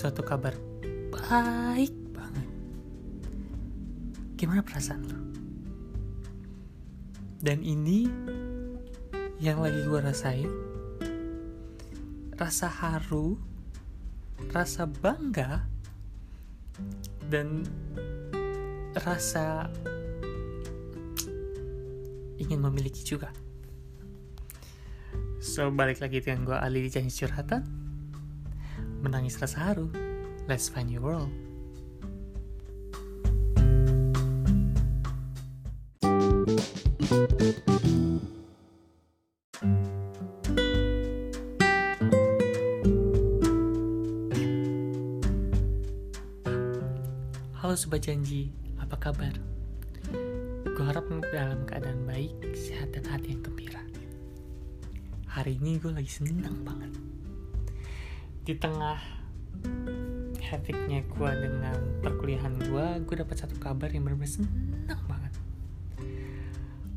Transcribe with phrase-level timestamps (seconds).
[0.00, 0.56] suatu kabar
[1.12, 2.48] baik banget.
[4.40, 5.20] Gimana perasaan lo?
[7.36, 8.08] Dan ini
[9.36, 10.48] yang lagi gue rasain.
[12.32, 13.36] Rasa haru,
[14.56, 15.68] rasa bangga,
[17.28, 17.68] dan
[19.04, 19.68] rasa
[22.40, 23.28] ingin memiliki juga.
[25.44, 27.79] So, balik lagi dengan gue Ali di Janji Curhatan.
[29.00, 29.88] Menangis rasa haru.
[30.44, 31.32] Let's find your world.
[47.56, 49.32] Halo Sobat Janji, apa kabar?
[50.66, 53.80] Gue harap dalam keadaan baik, sehat, dan hati yang gembira.
[55.24, 56.92] Hari ini gue lagi senang banget.
[58.50, 58.98] Di tengah
[60.42, 65.38] hektiknya gue dengan perkuliahan gue, gue dapat satu kabar yang benar-benar senang banget.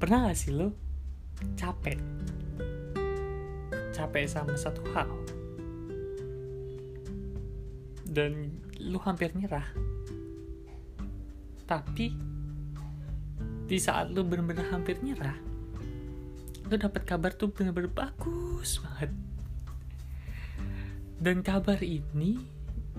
[0.01, 0.73] Pernah gak sih lo
[1.53, 2.01] capek?
[3.93, 5.13] Capek sama satu hal?
[8.01, 9.69] Dan lu hampir nyerah
[11.69, 12.17] tapi
[13.69, 15.37] di saat lu bener-bener hampir nyerah
[16.65, 19.13] lu dapat kabar tuh bener-bener bagus banget
[21.23, 22.35] dan kabar ini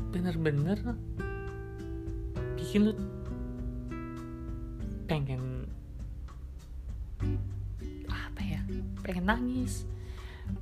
[0.09, 0.81] bener-bener
[2.57, 2.97] bikin lu
[5.05, 5.69] pengen
[8.09, 8.65] apa ya?
[9.05, 9.85] Pengen nangis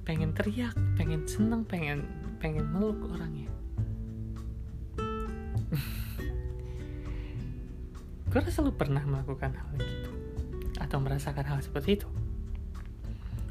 [0.02, 2.02] pengen teriak pengen seneng pengen
[2.42, 3.46] pengen meluk orangnya.
[8.26, 10.10] Gue rasa lu pernah melakukan hal gitu
[10.82, 12.10] atau merasakan hal seperti itu.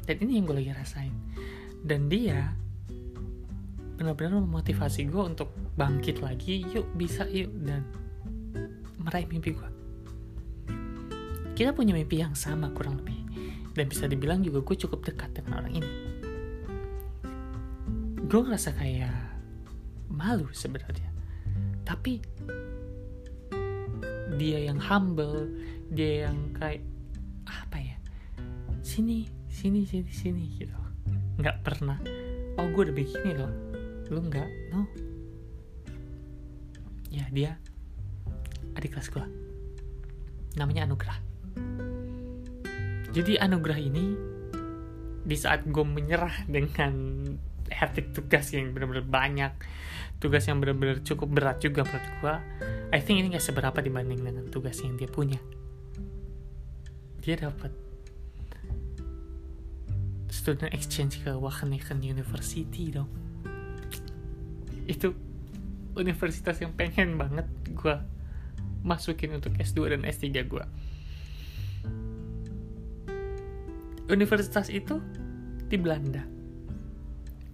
[0.04, 1.14] Dan ini yang gue lagi rasain.
[1.80, 2.52] Dan dia
[3.96, 7.84] benar-benar memotivasi gue untuk bangkit lagi yuk bisa yuk dan
[9.02, 9.68] meraih mimpi gue
[11.52, 13.22] kita punya mimpi yang sama kurang lebih
[13.76, 15.92] dan bisa dibilang juga gue cukup dekat dengan orang ini.
[18.28, 19.12] Gue ngerasa kayak
[20.12, 21.08] malu sebenarnya
[21.82, 22.20] tapi
[24.40, 25.48] dia yang humble
[25.92, 26.84] dia yang kayak
[27.44, 27.96] apa ya
[28.80, 30.76] sini sini sini sini gitu.
[31.40, 32.00] Nggak pernah
[32.56, 33.52] oh gue udah begini loh
[34.12, 34.84] lu nggak no.
[37.08, 37.56] Ya dia
[38.76, 39.24] adik kelas gue
[40.56, 41.16] namanya Anugrah.
[43.12, 44.16] Jadi Anugrah ini
[45.22, 47.24] di saat gue menyerah dengan
[47.72, 49.52] hektik tugas yang benar-benar banyak
[50.20, 52.34] tugas yang benar-benar cukup berat juga menurut gue
[52.92, 55.40] I think ini gak seberapa dibanding dengan tugas yang dia punya.
[57.24, 57.72] Dia dapat
[60.28, 63.31] student exchange ke Wageningen University dong
[64.88, 65.14] itu
[65.98, 67.96] universitas yang pengen banget gue
[68.82, 70.64] masukin untuk S2 dan S3 gue
[74.10, 75.00] universitas itu
[75.72, 76.20] di Belanda.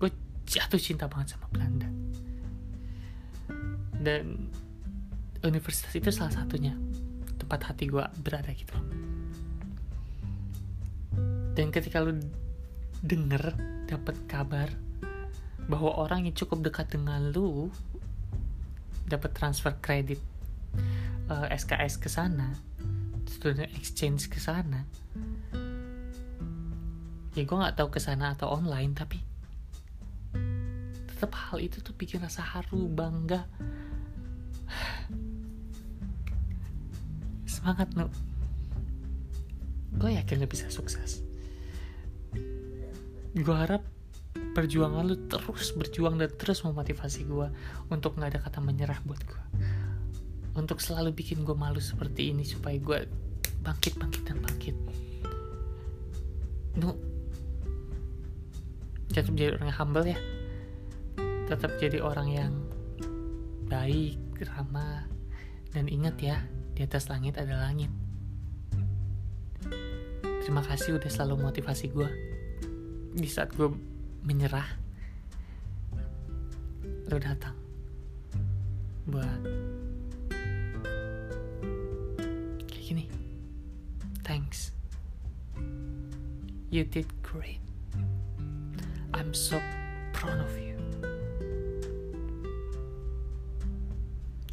[0.01, 0.11] Gue
[0.43, 1.87] jatuh cinta banget sama Belanda.
[3.95, 4.51] Dan
[5.47, 6.75] universitas itu salah satunya
[7.39, 8.75] tempat hati gue berada gitu
[11.59, 12.15] dan ketika lu
[13.03, 13.51] denger
[13.91, 14.71] dapat kabar
[15.69, 17.69] bahwa orang yang cukup dekat dengan lu
[19.09, 20.21] dapat transfer kredit
[21.29, 22.57] uh, SKS ke sana
[23.39, 24.89] student exchange ke sana.
[27.37, 29.23] Ya gue nggak tahu ke sana atau online tapi
[31.07, 33.47] tetap hal itu tuh bikin rasa haru bangga.
[37.53, 38.11] Semangat nu
[39.99, 41.23] gue yakin lo bisa sukses.
[43.39, 43.87] Gue harap
[44.59, 47.47] perjuangan lu terus berjuang dan terus memotivasi gue
[47.95, 49.43] untuk nggak ada kata menyerah buat gue
[50.59, 53.07] untuk selalu bikin gue malu seperti ini supaya gue
[53.63, 54.77] bangkit bangkit dan bangkit.
[56.83, 56.99] Nu.
[59.15, 60.19] Tetap jadi orang yang humble ya.
[61.47, 62.53] Tetap jadi orang yang
[63.71, 64.19] baik
[64.55, 65.07] ramah
[65.75, 66.39] dan ingat ya
[66.75, 67.91] di atas langit ada langit.
[70.43, 72.11] Terima kasih udah selalu motivasi gue
[73.19, 73.69] di saat gue
[74.29, 74.69] menyerah.
[77.09, 77.57] Lo datang
[79.09, 79.41] buat
[82.69, 83.09] kayak gini.
[84.21, 84.77] Thanks.
[86.69, 87.65] You did great.
[89.17, 89.57] I'm so
[90.13, 90.77] proud of you.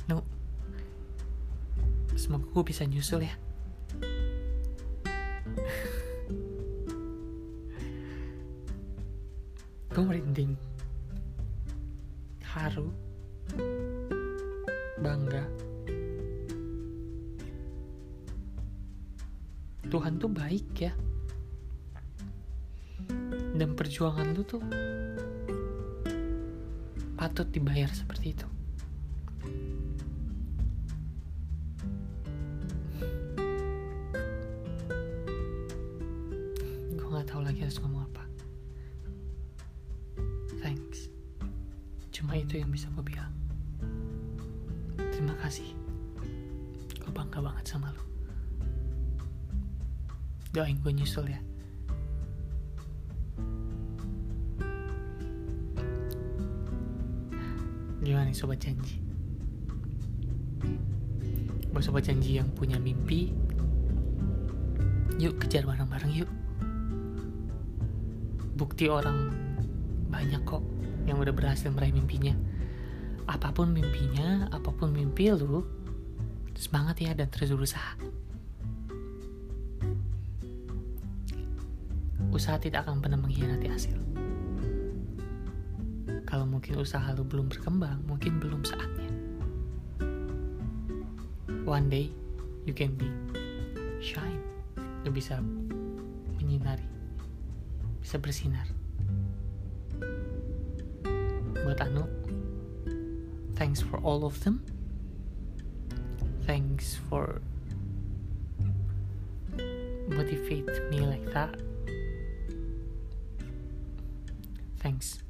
[0.08, 0.24] No.
[2.16, 3.36] Semoga gue bisa nyusul ya
[9.96, 10.52] gue merinding.
[12.44, 12.92] Haru.
[15.00, 15.48] Bangga.
[19.88, 20.92] Tuhan tuh baik ya.
[23.56, 24.60] Dan perjuangan lu tuh
[27.16, 28.48] patut dibayar seperti itu.
[37.00, 38.25] Gue nggak tahu lagi harus ngomong apa
[42.56, 43.36] itu yang bisa gue bilang.
[45.12, 45.68] Terima kasih.
[47.04, 48.16] Gue bangga banget sama lo
[50.56, 51.36] doain gue nyusul ya.
[58.00, 59.04] Gimana nih sobat janji?
[61.76, 63.36] Buat sobat janji yang punya mimpi
[65.20, 66.32] yuk kejar bareng-bareng yuk.
[68.56, 69.36] Bukti orang
[70.08, 70.64] banyak kok
[71.06, 72.34] yang udah berhasil meraih mimpinya.
[73.26, 75.66] Apa pun mimpinya apa pun mimpi lu
[76.54, 77.98] semangat ya dan terus berusaha.
[82.30, 83.98] Usaha tidak akan pernah mengkhianati hasil.
[86.26, 89.10] Kalau mungkin usaha lu belum berkembang mungkin belum saatnya.
[91.66, 92.14] One day
[92.68, 93.10] you can be
[94.04, 94.42] shine.
[95.06, 95.42] Lu bisa
[96.38, 96.86] menyinari
[98.06, 98.70] bisa bersinar
[101.66, 102.06] buat Anu
[103.56, 104.62] thanks for all of them.
[106.46, 107.42] Thanks for
[110.08, 111.58] motivate me like that.
[114.78, 115.24] Thanks.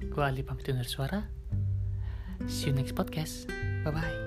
[0.00, 1.28] Gue Ali pamit undur suara.
[2.48, 3.52] See you next podcast.
[3.84, 4.25] Bye bye